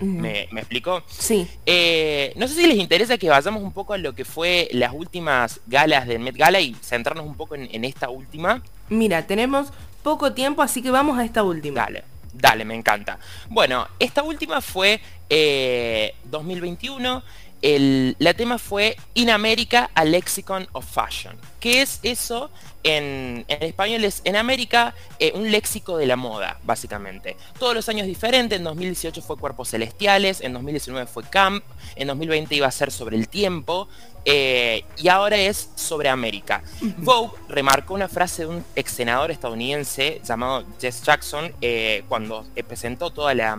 ¿Me, 0.00 0.46
me 0.52 0.60
explicó? 0.60 1.02
sí, 1.08 1.48
Eh, 1.66 2.32
no 2.36 2.46
sé 2.46 2.54
si 2.54 2.66
les 2.68 2.76
interesa 2.76 3.18
que 3.18 3.28
vayamos 3.28 3.62
un 3.62 3.72
poco 3.72 3.94
a 3.94 3.98
lo 3.98 4.14
que 4.14 4.24
fue 4.24 4.68
las 4.70 4.92
últimas 4.94 5.60
galas 5.66 6.06
del 6.06 6.20
Met 6.20 6.36
Gala 6.36 6.60
y 6.60 6.74
centrarnos 6.82 7.26
un 7.26 7.34
poco 7.36 7.56
en, 7.56 7.68
en 7.72 7.84
esta 7.84 8.08
última. 8.08 8.62
mira, 8.88 9.26
tenemos 9.26 9.72
poco 10.04 10.32
tiempo, 10.34 10.62
así 10.62 10.82
que 10.82 10.90
vamos 10.92 11.18
a 11.18 11.24
esta 11.24 11.42
última. 11.42 11.80
Dale, 11.82 12.04
dale, 12.32 12.64
me 12.64 12.76
encanta. 12.76 13.18
Bueno, 13.50 13.88
esta 13.98 14.22
última 14.22 14.60
fue 14.60 15.00
eh, 15.28 16.14
2021. 16.24 17.22
El 17.62 18.16
la 18.18 18.34
tema 18.34 18.58
fue 18.58 18.96
In 19.14 19.30
America, 19.30 19.90
a 19.94 20.04
Lexicon 20.04 20.68
of 20.72 20.86
Fashion. 20.86 21.36
¿Qué 21.60 21.82
es 21.82 22.00
eso? 22.02 22.50
En, 22.84 23.44
en 23.48 23.62
español 23.64 24.04
es 24.04 24.22
en 24.24 24.36
América 24.36 24.94
eh, 25.18 25.32
un 25.34 25.50
léxico 25.50 25.96
de 25.96 26.06
la 26.06 26.16
moda, 26.16 26.58
básicamente. 26.62 27.36
Todos 27.58 27.74
los 27.74 27.88
años 27.88 28.06
diferentes, 28.06 28.56
en 28.56 28.64
2018 28.64 29.20
fue 29.20 29.36
Cuerpos 29.36 29.70
Celestiales, 29.70 30.40
en 30.40 30.52
2019 30.52 31.06
fue 31.06 31.24
Camp, 31.24 31.64
en 31.96 32.06
2020 32.06 32.54
iba 32.54 32.68
a 32.68 32.70
ser 32.70 32.92
sobre 32.92 33.16
el 33.16 33.28
tiempo, 33.28 33.88
eh, 34.24 34.84
y 34.96 35.08
ahora 35.08 35.36
es 35.36 35.70
sobre 35.74 36.08
América. 36.08 36.62
Vogue 36.98 37.36
remarcó 37.48 37.94
una 37.94 38.08
frase 38.08 38.42
de 38.42 38.48
un 38.48 38.64
ex 38.76 38.92
senador 38.92 39.30
estadounidense 39.30 40.20
llamado 40.24 40.64
Jess 40.80 41.02
Jackson 41.02 41.52
eh, 41.60 42.04
cuando 42.08 42.46
presentó 42.66 43.10
toda 43.10 43.34
la, 43.34 43.58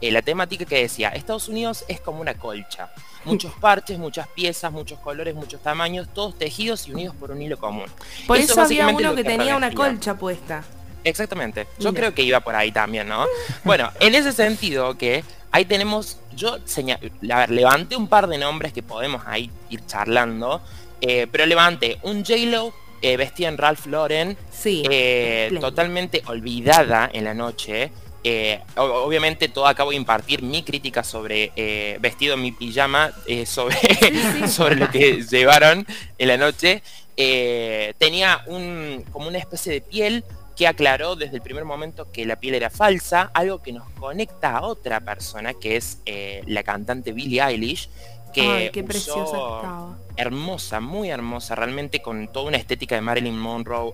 eh, 0.00 0.10
la 0.10 0.22
temática 0.22 0.64
que 0.64 0.82
decía, 0.82 1.08
Estados 1.10 1.48
Unidos 1.48 1.84
es 1.88 2.00
como 2.00 2.20
una 2.20 2.34
colcha. 2.34 2.90
Muchos 3.24 3.52
parches, 3.60 3.98
muchas 3.98 4.26
piezas, 4.28 4.72
muchos 4.72 4.98
colores, 5.00 5.34
muchos 5.34 5.62
tamaños, 5.62 6.08
todos 6.12 6.38
tejidos 6.38 6.88
y 6.88 6.92
unidos 6.92 7.14
por 7.18 7.30
un 7.30 7.42
hilo 7.42 7.58
común. 7.58 7.86
Por 8.26 8.36
Eso 8.38 8.52
eso, 8.52 8.62
había 8.62 8.88
uno 8.88 9.14
que 9.14 9.22
que 9.22 9.28
tenía 9.28 9.56
una 9.56 9.72
colcha 9.72 10.14
puesta. 10.14 10.62
Exactamente. 11.04 11.66
Yo 11.78 11.94
creo 11.94 12.14
que 12.14 12.22
iba 12.22 12.40
por 12.40 12.54
ahí 12.54 12.72
también, 12.72 13.08
¿no? 13.08 13.24
Bueno, 13.64 13.90
en 14.00 14.14
ese 14.14 14.32
sentido 14.32 14.96
que 14.98 15.24
ahí 15.50 15.64
tenemos, 15.64 16.18
yo 16.34 16.58
seña- 16.66 16.98
a 17.30 17.38
ver, 17.38 17.50
levanté 17.50 17.96
un 17.96 18.06
par 18.08 18.26
de 18.26 18.36
nombres 18.38 18.72
que 18.72 18.82
podemos 18.82 19.22
ahí 19.26 19.50
ir 19.70 19.84
charlando, 19.86 20.60
eh, 21.00 21.26
pero 21.32 21.46
levanté 21.46 21.98
un 22.02 22.22
J-Lo 22.24 22.74
eh, 23.02 23.16
vestida 23.16 23.48
en 23.48 23.56
Ralph 23.56 23.86
Lauren, 23.86 24.36
Sí. 24.50 24.82
eh, 24.90 25.50
totalmente 25.58 26.22
olvidada 26.26 27.08
en 27.10 27.24
la 27.24 27.32
noche. 27.32 27.90
Eh, 28.22 28.60
obviamente 28.76 29.48
todo 29.48 29.66
acabo 29.66 29.90
de 29.90 29.96
impartir 29.96 30.42
mi 30.42 30.62
crítica 30.62 31.02
sobre 31.02 31.52
eh, 31.56 31.96
vestido 32.00 32.34
en 32.34 32.42
mi 32.42 32.52
pijama, 32.52 33.12
eh, 33.26 33.46
sobre, 33.46 33.76
sí. 33.76 34.48
sobre 34.48 34.76
lo 34.76 34.90
que 34.90 35.22
llevaron 35.22 35.86
en 36.18 36.28
la 36.28 36.36
noche. 36.36 36.82
Tenía 37.98 38.42
un, 38.46 39.04
como 39.12 39.28
una 39.28 39.36
especie 39.36 39.72
de 39.72 39.80
piel 39.82 40.24
que 40.56 40.66
aclaró 40.66 41.16
desde 41.16 41.36
el 41.36 41.42
primer 41.42 41.64
momento 41.66 42.10
que 42.10 42.24
la 42.24 42.36
piel 42.36 42.54
era 42.54 42.70
falsa, 42.70 43.30
algo 43.34 43.60
que 43.62 43.72
nos 43.72 43.88
conecta 43.90 44.56
a 44.56 44.62
otra 44.62 45.00
persona, 45.00 45.52
que 45.52 45.76
es 45.76 45.98
la 46.46 46.62
cantante 46.62 47.12
Billie 47.12 47.42
Eilish, 47.42 47.90
que 48.32 48.40
Ay, 48.40 48.70
qué 48.70 48.82
preciosa 48.84 49.98
hermosa, 50.16 50.80
muy 50.80 51.10
hermosa, 51.10 51.54
realmente 51.56 52.00
con 52.00 52.28
toda 52.28 52.48
una 52.48 52.56
estética 52.56 52.94
de 52.94 53.02
Marilyn 53.02 53.38
Monroe, 53.38 53.92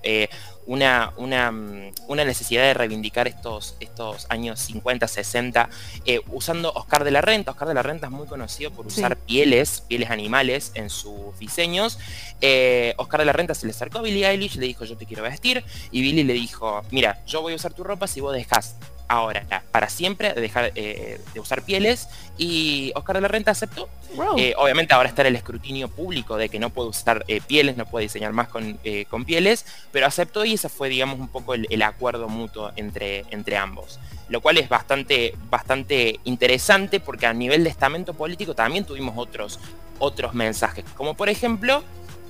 una, 0.66 1.12
una, 1.16 1.50
mm, 1.50 1.92
una 2.08 2.25
necesidad 2.25 2.62
de 2.62 2.75
reivindicar 2.75 3.28
estos, 3.28 3.76
estos 3.80 4.26
años 4.30 4.61
50, 4.61 5.06
60, 5.08 5.68
eh, 6.04 6.20
usando 6.28 6.73
Oscar 6.73 7.04
de 7.04 7.11
la 7.11 7.20
Renta. 7.20 7.52
Oscar 7.52 7.68
de 7.68 7.75
la 7.75 7.82
Renta 7.82 8.06
es 8.06 8.12
muy 8.12 8.26
conocido 8.26 8.70
por 8.70 8.90
Sí. 8.90 9.00
usar 9.00 9.16
pieles, 9.16 9.82
pieles 9.87 10.11
animales 10.11 10.73
en 10.75 10.90
sus 10.90 11.38
diseños. 11.38 11.99
Eh, 12.40 12.94
Oscar 12.99 13.20
de 13.20 13.26
la 13.26 13.32
Renta 13.32 13.54
se 13.54 13.66
le 13.66 13.73
acercó 13.73 13.99
a 13.99 14.02
Billie 14.02 14.26
Eilish, 14.28 14.56
le 14.56 14.66
dijo 14.66 14.85
yo 14.85 14.96
te 14.96 15.06
quiero 15.06 15.23
vestir, 15.23 15.64
y 15.90 16.00
Billie 16.02 16.25
le 16.25 16.32
dijo, 16.35 16.82
mira, 16.90 17.23
yo 17.26 17.42
voy 17.42 17.52
a 17.52 17.56
usar 17.56 17.73
tu 17.73 17.85
ropa 17.85 18.06
si 18.06 18.20
vos 18.20 18.35
dejas 18.35 18.76
ahora, 19.08 19.62
para 19.70 19.88
siempre, 19.88 20.32
de 20.35 20.40
dejar 20.40 20.73
eh, 20.75 21.20
de 21.32 21.38
usar 21.40 21.62
pieles, 21.62 22.08
y 22.37 22.90
Oscar 22.96 23.14
de 23.14 23.23
la 23.23 23.28
Renta 23.28 23.52
aceptó. 23.52 23.88
Wow. 24.16 24.37
Eh, 24.37 24.54
obviamente 24.56 24.94
ahora 24.94 25.08
está 25.08 25.23
el 25.23 25.37
escrutinio 25.37 25.88
público 25.88 26.37
de 26.37 26.49
que 26.49 26.58
no 26.58 26.70
puede 26.70 26.88
usar 26.88 27.25
eh, 27.28 27.40
pieles, 27.46 27.76
no 27.76 27.87
puede 27.87 28.06
diseñar 28.06 28.32
más 28.32 28.49
con, 28.49 28.80
con 29.08 29.25
pieles, 29.25 29.64
pero 29.92 30.06
aceptó 30.06 30.44
y 30.44 30.55
ese 30.56 30.68
fue, 30.68 30.88
digamos, 30.88 31.18
un 31.20 31.28
poco 31.28 31.54
el, 31.54 31.82
acuerdo 31.82 32.28
mutuo 32.28 32.72
entre, 32.76 33.25
entre 33.30 33.56
ambos. 33.56 34.00
Lo 34.28 34.40
cual 34.40 34.58
es 34.58 34.68
bastante, 34.68 35.34
bastante 35.48 36.20
interesante 36.25 36.98
porque 37.00 37.26
a 37.26 37.32
nivel 37.32 37.64
de 37.64 37.70
estamento 37.70 38.14
político 38.14 38.54
también 38.54 38.84
tuvimos 38.84 39.14
otros, 39.16 39.60
otros 39.98 40.34
mensajes, 40.34 40.84
como 40.96 41.14
por 41.14 41.28
ejemplo 41.28 41.84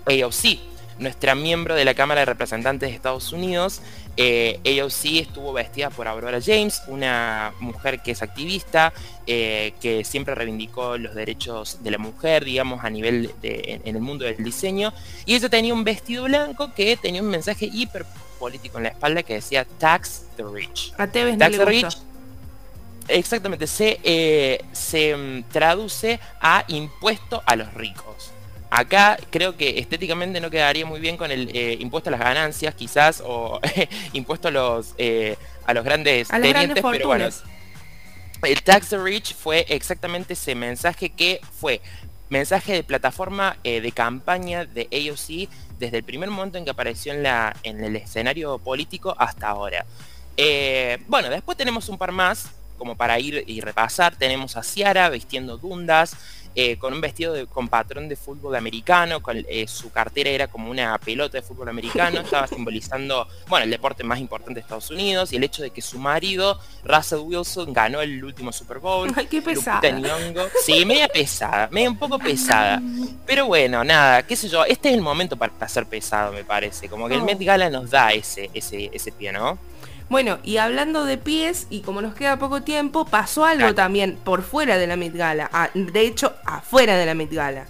AOC, 0.07 0.59
nuestra 0.99 1.35
miembro 1.35 1.75
de 1.75 1.85
la 1.85 1.95
Cámara 1.95 2.21
de 2.21 2.27
Representantes 2.27 2.89
de 2.89 2.95
Estados 2.95 3.33
Unidos. 3.33 3.81
Eh, 4.17 4.61
AOC 4.81 5.21
estuvo 5.21 5.53
vestida 5.53 5.91
por 5.91 6.09
Aurora 6.09 6.39
James, 6.45 6.83
una 6.89 7.53
mujer 7.61 8.01
que 8.01 8.13
es 8.13 8.23
activista, 8.23 8.93
eh, 9.27 9.75
que 9.81 10.05
siempre 10.05 10.35
reivindicó 10.35 10.97
los 10.97 11.15
derechos 11.15 11.83
de 11.83 11.91
la 11.91 11.99
mujer, 11.99 12.45
digamos, 12.45 12.85
a 12.85 12.91
nivel 12.91 13.33
de, 13.43 13.63
en, 13.67 13.83
en 13.85 13.97
el 13.97 14.03
mundo 14.03 14.25
del 14.25 14.43
diseño. 14.43 14.93
Y 15.27 15.35
ella 15.35 15.49
tenía 15.49 15.75
un 15.75 15.85
vestido 15.85 16.25
blanco 16.25 16.73
que 16.75 16.97
tenía 16.97 17.23
un 17.23 17.29
mensaje 17.29 17.69
hiper 17.71 18.07
político 18.39 18.79
en 18.79 18.85
la 18.85 18.91
espalda 18.91 19.23
que 19.23 19.35
decía 19.35 19.67
Tax 19.79 20.25
the 20.37 20.45
Rich. 20.45 20.95
a 20.99 21.07
Tevez 21.07 21.35
no 21.35 21.39
Tax 21.39 21.53
le 21.53 21.59
the. 21.59 21.65
Rich 21.65 21.99
exactamente 23.09 23.67
se, 23.67 24.01
eh, 24.03 24.65
se 24.73 25.17
mm, 25.17 25.45
traduce 25.51 26.21
a 26.41 26.65
impuesto 26.69 27.43
a 27.47 27.57
los 27.57 27.73
ricos. 27.75 28.33
Acá 28.71 29.17
creo 29.31 29.57
que 29.57 29.79
estéticamente 29.79 30.41
no 30.41 30.51
quedaría 30.51 30.85
muy 30.85 31.01
bien 31.01 31.17
con 31.17 31.31
el 31.31 31.51
eh, 31.55 31.77
impuesto 31.81 32.11
a 32.11 32.13
las 32.13 32.21
ganancias, 32.21 32.75
quizás, 32.75 33.23
o 33.25 33.61
impuesto 34.13 34.49
a 34.49 34.51
los, 34.51 34.95
eh, 34.99 35.37
a 35.65 35.75
los 35.75 35.85
grandes 35.85 36.31
A 36.31 36.39
grandes 36.39 36.83
tenientes, 36.83 36.85
pero 36.91 37.07
bueno, 37.07 37.29
el 38.43 38.63
Tax 38.63 38.91
the 38.91 38.99
Rich 38.99 39.35
fue 39.35 39.67
exactamente 39.69 40.35
ese 40.35 40.55
mensaje 40.55 41.11
que 41.11 41.41
fue 41.59 41.81
mensaje 42.29 42.73
de 42.73 42.83
plataforma 42.83 43.57
eh, 43.65 43.81
de 43.81 43.93
campaña 43.93 44.65
de 44.65 44.89
AOC 44.93 45.49
desde 45.79 45.99
el 45.99 46.05
primer 46.05 46.31
momento 46.31 46.59
en 46.59 46.65
que 46.65 46.71
apareció 46.71 47.13
en, 47.13 47.23
la, 47.23 47.57
en 47.63 47.83
el 47.83 47.97
escenario 47.97 48.59
político 48.59 49.15
hasta 49.19 49.49
ahora. 49.49 49.85
Eh, 50.37 50.99
bueno, 51.07 51.31
después 51.31 51.57
tenemos 51.57 51.89
un 51.89 51.99
par 51.99 52.13
más, 52.13 52.51
como 52.79 52.97
para 52.97 53.19
ir 53.19 53.45
y 53.47 53.61
repasar. 53.61 54.17
Tenemos 54.17 54.57
a 54.57 54.63
Ciara 54.63 55.09
vistiendo 55.09 55.57
dundas, 55.57 56.17
eh, 56.59 56.79
con 56.79 56.93
un 56.95 57.01
vestido 57.03 57.35
de- 57.35 57.47
con 57.47 57.69
patrón 57.69 58.09
de 58.09 58.17
fútbol 58.17 58.57
americano, 58.57 59.21
con, 59.23 59.37
eh, 59.49 59.69
su 59.69 59.93
cartera 59.93 60.31
era 60.31 60.49
como 60.49 60.71
una 60.71 60.97
pelota 60.99 61.37
de 61.39 61.43
fútbol 61.43 61.69
americano, 61.69 62.21
estaba 62.23 62.47
simbolizando, 62.49 63.29
bueno, 63.47 63.65
el 63.65 63.71
deporte 63.71 64.03
más 64.05 64.19
importante 64.19 64.55
de 64.55 64.61
Estados 64.63 64.91
Unidos 64.91 65.33
y 65.33 65.37
el 65.37 65.45
hecho 65.45 65.63
de 65.63 65.71
que 65.71 65.83
su 65.83 65.99
marido, 65.99 66.59
Russell 66.83 67.19
Wilson, 67.21 67.73
ganó 67.75 68.01
el 68.01 68.25
último 68.25 68.53
Super 68.53 68.79
Bowl. 68.79 69.13
Ay, 69.15 69.27
qué 69.27 69.43
pesada. 69.43 69.81
Nyong'o. 69.91 70.49
Sí, 70.65 70.85
media 70.87 71.09
pesada, 71.09 71.69
media 71.71 71.91
un 71.91 71.99
poco 71.99 72.19
pesada. 72.19 72.81
Pero 73.27 73.47
bueno, 73.47 73.85
nada, 73.85 74.23
qué 74.27 74.35
sé 74.35 74.49
yo, 74.49 74.65
este 74.65 74.89
es 74.89 74.95
el 74.95 75.03
momento 75.03 75.37
para 75.37 75.69
ser 75.69 75.85
pesado, 75.87 76.33
me 76.33 76.43
parece. 76.43 76.89
Como 76.89 77.07
que 77.09 77.15
el. 77.17 77.23
Met 77.23 77.39
Gala 77.39 77.69
nos 77.69 77.91
da 77.91 78.13
ese, 78.13 78.49
ese, 78.55 78.89
ese 78.93 79.13
pie, 79.13 79.31
¿no? 79.33 79.59
Bueno, 80.09 80.39
y 80.45 80.59
hablando 80.59 81.05
de 81.05 81.19
pies, 81.19 81.67
y 81.69 81.81
como 81.81 82.01
nos 82.01 82.15
queda 82.15 82.39
poco 82.39 82.63
tiempo, 82.63 83.05
pasó 83.07 83.45
algo 83.45 83.75
también 83.75 84.17
por 84.23 84.43
fuera 84.43 84.79
de 84.79 84.87
la 84.87 84.97
Met 84.97 85.15
Gala. 85.15 85.51
Ah, 85.53 85.71
de 85.75 86.01
hecho, 86.03 86.35
afuera 86.45 86.97
de 86.97 87.07
la 87.07 87.15
Met 87.15 87.33
Gala. 87.33 87.67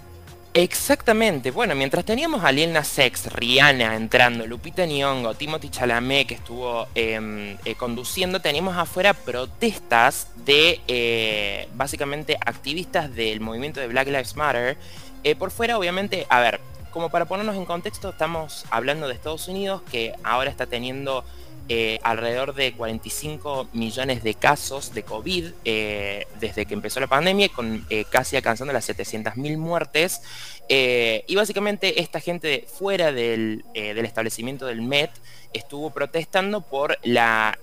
Exactamente, 0.53 1.51
bueno, 1.51 1.75
mientras 1.75 2.03
teníamos 2.03 2.43
a 2.43 2.51
Lil 2.51 2.73
Nas 2.73 2.97
X, 2.97 3.31
Rihanna 3.31 3.95
entrando, 3.95 4.47
Lupita 4.47 4.87
Nyong'o, 4.87 5.35
Timothy 5.35 5.69
Chalamet 5.69 6.27
que 6.27 6.33
estuvo 6.33 6.87
eh, 6.95 7.55
eh, 7.63 7.75
conduciendo, 7.75 8.39
teníamos 8.41 8.75
afuera 8.75 9.13
protestas 9.13 10.29
de 10.45 10.81
eh, 10.87 11.67
básicamente 11.75 12.37
activistas 12.43 13.13
del 13.13 13.39
movimiento 13.39 13.79
de 13.79 13.87
Black 13.87 14.07
Lives 14.07 14.35
Matter. 14.35 14.77
Eh, 15.23 15.35
por 15.35 15.51
fuera, 15.51 15.77
obviamente, 15.77 16.25
a 16.27 16.39
ver, 16.39 16.59
como 16.89 17.09
para 17.09 17.25
ponernos 17.25 17.55
en 17.55 17.65
contexto, 17.65 18.09
estamos 18.09 18.65
hablando 18.71 19.07
de 19.07 19.13
Estados 19.13 19.47
Unidos 19.47 19.83
que 19.91 20.13
ahora 20.23 20.49
está 20.49 20.65
teniendo 20.65 21.23
eh, 21.69 21.99
alrededor 22.03 22.55
de 22.55 22.73
45 22.73 23.69
millones 23.73 24.23
de 24.23 24.35
casos 24.35 24.93
de 24.93 25.03
COVID 25.03 25.51
eh, 25.65 26.25
desde 26.39 26.65
que 26.65 26.73
empezó 26.73 26.99
la 26.99 27.07
pandemia, 27.07 27.49
con 27.49 27.85
eh, 27.89 28.05
casi 28.09 28.37
alcanzando 28.37 28.71
las 28.71 28.89
700.000 28.89 29.57
muertes. 29.57 30.21
Y 30.69 31.35
básicamente 31.35 32.01
esta 32.01 32.19
gente 32.19 32.65
fuera 32.67 33.11
del, 33.13 33.63
del 33.73 34.05
establecimiento 34.05 34.65
del 34.65 34.81
MET 34.81 35.11
estuvo 35.53 35.91
protestando 35.91 36.61
por 36.61 36.97
la... 37.03 37.57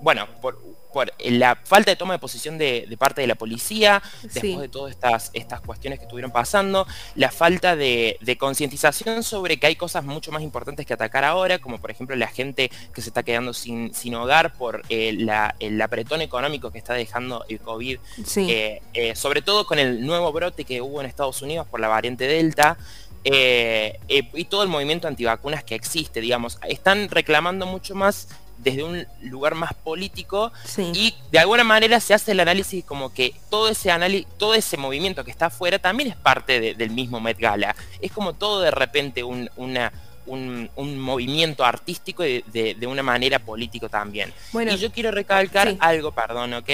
bueno, 0.00 0.26
por, 0.40 0.58
por 0.92 1.12
la 1.18 1.56
falta 1.64 1.90
de 1.90 1.96
toma 1.96 2.14
de 2.14 2.18
posición 2.18 2.56
de, 2.56 2.86
de 2.88 2.96
parte 2.96 3.20
de 3.20 3.26
la 3.26 3.34
policía, 3.34 4.02
después 4.22 4.58
de 4.60 4.68
todas 4.68 4.90
estas, 4.92 5.30
estas 5.34 5.60
cuestiones 5.60 5.98
que 5.98 6.04
estuvieron 6.06 6.30
pasando, 6.30 6.86
la 7.14 7.30
falta 7.30 7.76
de, 7.76 8.16
de 8.20 8.38
concientización 8.38 9.22
sobre 9.22 9.58
que 9.58 9.66
hay 9.66 9.76
cosas 9.76 10.02
mucho 10.04 10.32
más 10.32 10.42
importantes 10.42 10.86
que 10.86 10.94
atacar 10.94 11.24
ahora, 11.24 11.58
como 11.58 11.78
por 11.78 11.90
ejemplo 11.90 12.16
la 12.16 12.28
gente 12.28 12.70
que 12.94 13.02
se 13.02 13.10
está 13.10 13.22
quedando 13.22 13.52
sin, 13.52 13.92
sin 13.92 14.14
hogar 14.14 14.54
por 14.54 14.82
eh, 14.88 15.12
la- 15.18 15.54
el 15.60 15.80
apretón 15.82 16.22
económico 16.22 16.70
que 16.70 16.78
está 16.78 16.94
dejando 16.94 17.44
el 17.48 17.60
COVID 17.60 17.98
Sí. 18.24 18.46
eh, 18.50 18.80
eh, 18.94 19.14
sobre 19.14 19.42
todo 19.42 19.66
con 19.66 19.78
el 19.78 20.04
nuevo 20.06 20.32
brote 20.32 20.64
que 20.64 20.80
hubo 20.80 21.00
en 21.00 21.06
Estados 21.06 21.42
Unidos 21.42 21.66
por 21.66 21.80
la 21.80 21.88
variante 21.88 22.26
Delta 22.26 22.78
eh, 23.24 23.98
eh, 24.08 24.22
y 24.32 24.44
todo 24.44 24.62
el 24.62 24.68
movimiento 24.68 25.08
antivacunas 25.08 25.64
que 25.64 25.74
existe, 25.74 26.20
digamos, 26.20 26.58
están 26.68 27.08
reclamando 27.10 27.66
mucho 27.66 27.94
más 27.94 28.28
desde 28.58 28.82
un 28.84 29.06
lugar 29.22 29.54
más 29.54 29.72
político 29.74 30.52
sí. 30.64 30.90
y 30.94 31.14
de 31.30 31.38
alguna 31.38 31.64
manera 31.64 32.00
se 32.00 32.14
hace 32.14 32.32
el 32.32 32.40
análisis 32.40 32.84
como 32.84 33.12
que 33.12 33.34
todo 33.50 33.68
ese 33.68 33.90
análisis, 33.90 34.26
todo 34.36 34.54
ese 34.54 34.76
movimiento 34.76 35.24
que 35.24 35.30
está 35.30 35.46
afuera 35.46 35.78
también 35.78 36.10
es 36.10 36.16
parte 36.16 36.60
de- 36.60 36.74
del 36.74 36.90
mismo 36.90 37.20
Met 37.20 37.38
Gala. 37.38 37.74
Es 38.00 38.12
como 38.12 38.32
todo 38.34 38.60
de 38.60 38.70
repente 38.70 39.22
un- 39.24 39.48
una, 39.56 39.92
un, 40.26 40.68
un 40.76 40.98
movimiento 40.98 41.64
artístico 41.64 42.22
de, 42.22 42.42
de 42.78 42.86
una 42.86 43.02
manera 43.02 43.38
político 43.38 43.88
también. 43.88 44.32
Bueno, 44.52 44.72
y 44.72 44.76
yo 44.78 44.92
quiero 44.92 45.10
recalcar 45.10 45.70
sí. 45.70 45.76
algo, 45.80 46.12
perdón, 46.12 46.52
¿ok? 46.54 46.68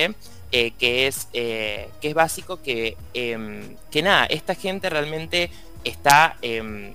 Eh, 0.53 0.71
que, 0.79 1.07
es, 1.09 1.29
eh, 1.33 1.88
que 2.00 2.09
es 2.09 2.14
básico 2.14 2.62
que, 2.62 2.97
em, 3.12 3.76
que 3.91 4.03
nada, 4.03 4.25
esta 4.26 4.55
gente 4.55 4.88
realmente 4.88 5.50
está, 5.83 6.37
em, 6.43 6.95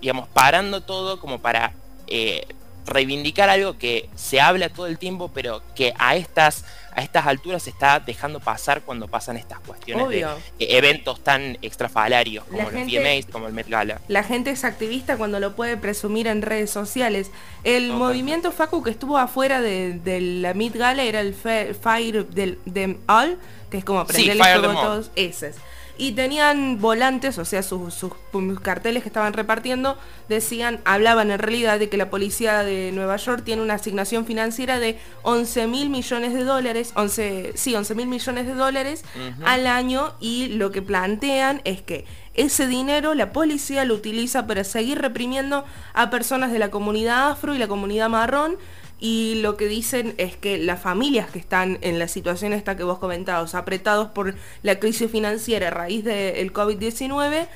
digamos, 0.00 0.28
parando 0.28 0.80
todo 0.80 1.18
como 1.20 1.40
para 1.40 1.72
eh, 2.06 2.46
reivindicar 2.86 3.48
algo 3.50 3.78
que 3.78 4.08
se 4.16 4.40
habla 4.40 4.68
todo 4.68 4.86
el 4.86 4.98
tiempo, 4.98 5.30
pero 5.32 5.62
que 5.74 5.92
a 5.98 6.16
estas, 6.16 6.64
a 6.92 7.02
estas 7.02 7.26
alturas 7.26 7.62
se 7.62 7.70
está 7.70 8.00
dejando 8.00 8.40
pasar 8.40 8.82
cuando 8.82 9.06
pasan 9.08 9.36
estas 9.36 9.60
cuestiones 9.60 10.06
Obvio. 10.06 10.28
de 10.58 10.64
eh, 10.64 10.76
eventos 10.78 11.22
tan 11.22 11.56
extrafalarios 11.62 12.44
como 12.44 12.58
La 12.58 12.64
los 12.64 12.72
gente- 12.72 12.98
VMAs, 12.98 13.26
como 13.30 13.46
el 13.46 13.52
Met 13.52 13.68
Gala. 13.68 14.00
La 14.08 14.22
gente 14.24 14.50
es 14.50 14.64
activista 14.64 15.16
cuando 15.16 15.38
lo 15.40 15.54
puede 15.54 15.76
presumir 15.76 16.26
en 16.26 16.42
redes 16.42 16.70
sociales. 16.70 17.30
El 17.64 17.84
Totalmente. 17.88 17.92
movimiento 17.98 18.52
Facu 18.52 18.82
que 18.82 18.90
estuvo 18.90 19.18
afuera 19.18 19.60
de, 19.60 19.94
de 19.94 20.20
la 20.20 20.54
Mid 20.54 20.76
Gala 20.76 21.02
era 21.04 21.20
el 21.20 21.34
Fire 21.34 22.26
del 22.26 22.58
Them 22.72 22.98
All, 23.06 23.38
que 23.70 23.78
es 23.78 23.84
como 23.84 24.04
prender 24.06 24.32
el 24.32 24.38
Fire 24.38 24.58
fuego 24.58 24.68
them 24.68 24.76
a 24.76 24.80
all. 24.80 24.86
todos 24.86 25.10
esos. 25.16 25.54
Y 26.00 26.12
tenían 26.12 26.80
volantes, 26.80 27.36
o 27.36 27.44
sea, 27.44 27.62
sus, 27.62 27.92
sus 27.92 28.14
carteles 28.62 29.02
que 29.02 29.10
estaban 29.10 29.34
repartiendo, 29.34 29.98
decían, 30.30 30.80
hablaban 30.86 31.30
en 31.30 31.38
realidad 31.38 31.78
de 31.78 31.90
que 31.90 31.98
la 31.98 32.08
policía 32.08 32.62
de 32.62 32.90
Nueva 32.90 33.16
York 33.16 33.42
tiene 33.44 33.60
una 33.60 33.74
asignación 33.74 34.24
financiera 34.24 34.78
de 34.78 34.98
11 35.24 35.66
mil 35.66 35.90
millones 35.90 36.32
de 36.32 36.44
dólares, 36.44 36.92
11, 36.96 37.52
sí, 37.54 37.74
11 37.74 37.94
mil 37.94 38.06
millones 38.06 38.46
de 38.46 38.54
dólares 38.54 39.04
al 39.44 39.66
año 39.66 40.14
y 40.20 40.48
lo 40.48 40.70
que 40.70 40.80
plantean 40.80 41.60
es 41.64 41.82
que 41.82 42.06
ese 42.32 42.66
dinero 42.66 43.12
la 43.12 43.32
policía 43.32 43.84
lo 43.84 43.92
utiliza 43.92 44.46
para 44.46 44.64
seguir 44.64 45.02
reprimiendo 45.02 45.66
a 45.92 46.08
personas 46.08 46.50
de 46.50 46.58
la 46.58 46.70
comunidad 46.70 47.28
afro 47.32 47.54
y 47.54 47.58
la 47.58 47.68
comunidad 47.68 48.08
marrón 48.08 48.56
y 49.00 49.40
lo 49.40 49.56
que 49.56 49.66
dicen 49.66 50.14
es 50.18 50.36
que 50.36 50.58
las 50.58 50.80
familias 50.80 51.30
que 51.30 51.38
están 51.38 51.78
en 51.80 51.98
la 51.98 52.06
situación 52.06 52.52
esta 52.52 52.76
que 52.76 52.84
vos 52.84 52.98
comentabas, 52.98 53.54
apretados 53.54 54.10
por 54.10 54.34
la 54.62 54.78
crisis 54.78 55.10
financiera 55.10 55.68
a 55.68 55.70
raíz 55.70 56.04
del 56.04 56.52
COVID-19, 56.52 57.48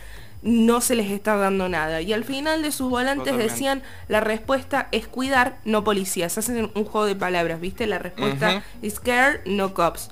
no 0.43 0.81
se 0.81 0.95
les 0.95 1.11
está 1.11 1.37
dando 1.37 1.69
nada. 1.69 2.01
Y 2.01 2.13
al 2.13 2.25
final 2.25 2.63
de 2.63 2.73
sus 2.73 2.89
volantes 2.91 3.25
Totalmente. 3.25 3.53
decían, 3.53 3.83
la 4.09 4.21
respuesta 4.21 4.89
es 4.91 5.07
cuidar, 5.07 5.59
no 5.65 5.85
policías. 5.85 6.37
Hacen 6.39 6.71
un 6.75 6.85
juego 6.85 7.07
de 7.07 7.17
palabras, 7.17 7.61
¿viste? 7.61 7.87
La 7.87 7.99
respuesta 7.99 8.63
es 8.83 9.01
care, 9.01 9.41
no 9.45 9.75
cops. 9.75 10.11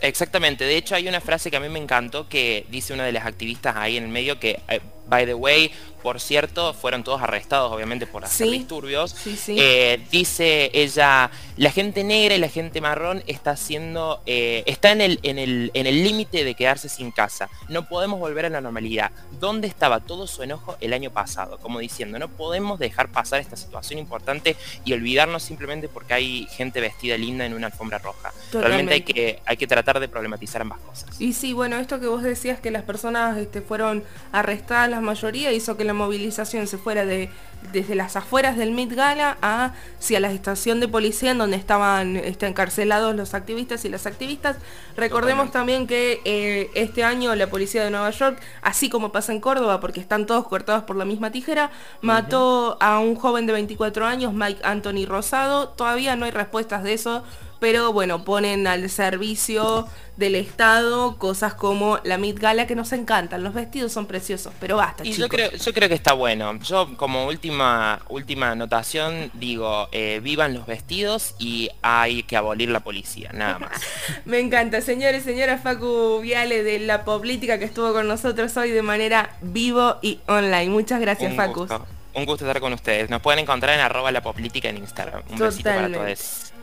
Exactamente, 0.00 0.64
de 0.64 0.76
hecho 0.76 0.94
hay 0.94 1.08
una 1.08 1.22
frase 1.22 1.50
que 1.50 1.56
a 1.56 1.60
mí 1.60 1.70
me 1.70 1.78
encantó 1.78 2.28
que 2.28 2.66
dice 2.70 2.92
una 2.92 3.04
de 3.04 3.12
las 3.12 3.24
activistas 3.24 3.76
ahí 3.76 3.96
en 3.96 4.04
el 4.04 4.10
medio 4.10 4.38
que, 4.38 4.60
eh, 4.68 4.80
by 5.14 5.26
the 5.26 5.34
way, 5.34 5.70
por 6.02 6.20
cierto, 6.20 6.74
fueron 6.74 7.02
todos 7.02 7.22
arrestados 7.22 7.72
obviamente 7.72 8.06
por 8.06 8.24
hacer 8.26 8.46
Sí, 8.48 8.52
disturbios. 8.58 9.10
sí, 9.12 9.36
sí. 9.36 9.56
Eh, 9.58 10.04
dice 10.10 10.70
ella, 10.74 11.30
la 11.56 11.70
gente 11.70 12.04
negra 12.04 12.34
y 12.34 12.38
la 12.38 12.48
gente 12.48 12.80
marrón 12.82 13.22
está 13.26 13.52
haciendo, 13.52 14.20
eh, 14.26 14.64
está 14.66 14.92
en 14.92 15.00
el 15.00 15.18
en 15.22 15.38
el 15.38 15.70
en 15.72 15.86
el 15.86 16.02
límite 16.04 16.44
de 16.44 16.54
quedarse 16.54 16.88
sin 16.90 17.10
casa. 17.10 17.48
No 17.70 17.88
podemos 17.88 18.18
volver 18.20 18.44
a 18.44 18.50
la 18.50 18.60
normalidad. 18.60 19.12
¿Dónde 19.40 19.66
estaba 19.66 20.00
todo 20.00 20.26
su 20.26 20.42
enojo 20.42 20.76
el 20.80 20.92
año 20.92 21.10
pasado? 21.10 21.56
Como 21.58 21.78
diciendo, 21.78 22.18
no 22.18 22.28
podemos 22.28 22.78
dejar 22.78 23.08
pasar 23.10 23.40
esta 23.40 23.56
situación 23.56 23.98
importante 23.98 24.56
y 24.84 24.92
olvidarnos 24.92 25.42
simplemente 25.42 25.88
porque 25.88 26.12
hay 26.14 26.46
gente 26.50 26.80
vestida 26.82 27.16
linda 27.16 27.46
en 27.46 27.54
una 27.54 27.68
alfombra 27.68 27.96
roja. 27.98 28.30
Realmente 28.52 28.92
hay 28.94 29.00
Totalmente. 29.00 29.04
que, 29.14 29.40
hay 29.46 29.56
que 29.56 29.66
tratar 29.66 30.00
de 30.00 30.08
problematizar 30.08 30.60
ambas 30.60 30.80
cosas. 30.80 31.18
Y 31.18 31.32
sí, 31.32 31.54
bueno, 31.54 31.78
esto 31.78 31.98
que 31.98 32.08
vos 32.08 32.22
decías 32.22 32.60
que 32.60 32.70
las 32.70 32.82
personas 32.82 33.38
este, 33.38 33.62
fueron 33.62 34.04
arrestadas, 34.32 35.00
mayoría, 35.04 35.52
hizo 35.52 35.76
que 35.76 35.84
la 35.84 35.94
movilización 35.94 36.66
se 36.66 36.78
fuera 36.78 37.04
de 37.04 37.30
desde 37.72 37.94
las 37.94 38.16
afueras 38.16 38.56
del 38.56 38.72
Met 38.72 38.92
Gala 38.92 39.38
hacia 39.40 40.20
la 40.20 40.30
estación 40.30 40.80
de 40.80 40.88
policía 40.88 41.30
en 41.30 41.38
donde 41.38 41.56
estaban 41.56 42.16
este, 42.16 42.46
encarcelados 42.46 43.14
los 43.14 43.34
activistas 43.34 43.84
y 43.84 43.88
las 43.88 44.06
activistas. 44.06 44.56
Recordemos 44.96 45.50
también 45.50 45.86
que 45.86 46.20
eh, 46.24 46.70
este 46.74 47.04
año 47.04 47.34
la 47.34 47.48
policía 47.48 47.82
de 47.84 47.90
Nueva 47.90 48.10
York, 48.10 48.40
así 48.62 48.88
como 48.88 49.12
pasa 49.12 49.32
en 49.32 49.40
Córdoba, 49.40 49.80
porque 49.80 50.00
están 50.00 50.26
todos 50.26 50.46
cortados 50.46 50.84
por 50.84 50.96
la 50.96 51.04
misma 51.04 51.30
tijera, 51.30 51.70
mató 52.00 52.76
a 52.80 52.98
un 52.98 53.14
joven 53.14 53.46
de 53.46 53.52
24 53.54 54.06
años, 54.06 54.32
Mike 54.32 54.60
Anthony 54.62 55.06
Rosado. 55.06 55.68
Todavía 55.70 56.16
no 56.16 56.26
hay 56.26 56.30
respuestas 56.30 56.82
de 56.82 56.92
eso, 56.92 57.24
pero 57.64 57.94
bueno, 57.94 58.26
ponen 58.26 58.66
al 58.66 58.90
servicio 58.90 59.88
del 60.18 60.34
Estado 60.34 61.16
cosas 61.16 61.54
como 61.54 61.98
la 62.04 62.18
Met 62.18 62.38
Gala 62.38 62.66
que 62.66 62.74
nos 62.74 62.92
encantan. 62.92 63.42
Los 63.42 63.54
vestidos 63.54 63.90
son 63.90 64.04
preciosos, 64.04 64.52
pero 64.60 64.76
basta, 64.76 65.02
Y 65.02 65.14
chicos. 65.14 65.18
yo 65.18 65.28
creo, 65.30 65.50
yo 65.50 65.72
creo 65.72 65.88
que 65.88 65.94
está 65.94 66.12
bueno. 66.12 66.58
Yo 66.58 66.94
como 66.98 67.24
última, 67.24 68.02
última 68.10 68.50
anotación 68.50 69.30
digo, 69.32 69.88
eh, 69.92 70.20
vivan 70.22 70.52
los 70.52 70.66
vestidos 70.66 71.36
y 71.38 71.70
hay 71.80 72.24
que 72.24 72.36
abolir 72.36 72.68
la 72.68 72.80
policía, 72.80 73.30
nada 73.32 73.58
más. 73.58 73.80
Me 74.26 74.40
encanta, 74.40 74.82
señores 74.82 75.22
y 75.22 75.24
señoras 75.24 75.62
Facu 75.62 76.20
Viale 76.20 76.62
de 76.64 76.80
la 76.80 77.06
Política 77.06 77.58
que 77.58 77.64
estuvo 77.64 77.94
con 77.94 78.06
nosotros 78.06 78.54
hoy 78.58 78.72
de 78.72 78.82
manera 78.82 79.30
vivo 79.40 79.96
y 80.02 80.20
online. 80.26 80.68
Muchas 80.68 81.00
gracias, 81.00 81.32
gusto, 81.54 81.86
un 82.12 82.26
gusto 82.26 82.44
estar 82.44 82.60
con 82.60 82.74
ustedes. 82.74 83.08
Nos 83.08 83.22
pueden 83.22 83.38
encontrar 83.38 83.74
en 83.74 83.80
arroba 83.80 84.12
la 84.12 84.22
poplítica 84.22 84.68
en 84.68 84.76
Instagram. 84.76 85.22
Un 85.30 85.38
besito 85.38 85.70
para 85.70 85.86
Totalmente. 85.86 86.14
todos. 86.14 86.53